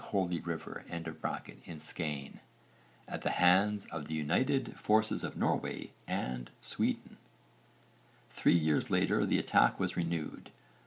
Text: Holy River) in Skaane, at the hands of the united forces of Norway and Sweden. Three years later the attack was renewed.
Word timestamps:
Holy 0.05 0.39
River) 0.39 0.83
in 0.89 1.03
Skaane, 1.79 2.39
at 3.07 3.21
the 3.21 3.29
hands 3.29 3.85
of 3.91 4.07
the 4.07 4.15
united 4.15 4.75
forces 4.75 5.23
of 5.23 5.37
Norway 5.37 5.91
and 6.07 6.49
Sweden. 6.59 7.17
Three 8.31 8.57
years 8.57 8.89
later 8.89 9.27
the 9.27 9.37
attack 9.37 9.79
was 9.79 9.95
renewed. 9.95 10.49